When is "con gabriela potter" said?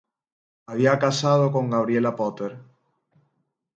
1.51-2.57